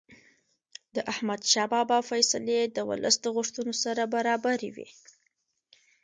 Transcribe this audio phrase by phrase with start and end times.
[1.13, 4.89] احمدشاه بابا فیصلې د ولس د غوښتنو سره برابرې وې.